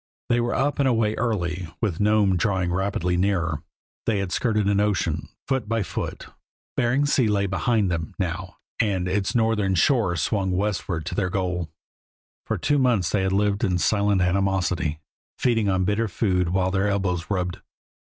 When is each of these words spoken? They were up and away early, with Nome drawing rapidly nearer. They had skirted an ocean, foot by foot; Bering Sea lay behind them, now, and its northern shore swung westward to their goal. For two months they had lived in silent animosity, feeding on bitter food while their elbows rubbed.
They 0.29 0.41
were 0.41 0.55
up 0.55 0.79
and 0.79 0.87
away 0.87 1.13
early, 1.13 1.67
with 1.79 1.99
Nome 1.99 2.35
drawing 2.35 2.73
rapidly 2.73 3.17
nearer. 3.17 3.61
They 4.07 4.17
had 4.17 4.31
skirted 4.31 4.65
an 4.67 4.79
ocean, 4.79 5.29
foot 5.47 5.69
by 5.69 5.83
foot; 5.83 6.25
Bering 6.75 7.05
Sea 7.05 7.27
lay 7.27 7.45
behind 7.45 7.91
them, 7.91 8.15
now, 8.17 8.57
and 8.79 9.07
its 9.07 9.35
northern 9.35 9.75
shore 9.75 10.15
swung 10.15 10.53
westward 10.53 11.05
to 11.05 11.13
their 11.13 11.29
goal. 11.29 11.69
For 12.47 12.57
two 12.57 12.79
months 12.79 13.11
they 13.11 13.21
had 13.21 13.31
lived 13.31 13.63
in 13.63 13.77
silent 13.77 14.21
animosity, 14.21 14.97
feeding 15.37 15.69
on 15.69 15.85
bitter 15.85 16.07
food 16.07 16.49
while 16.49 16.71
their 16.71 16.87
elbows 16.87 17.29
rubbed. 17.29 17.59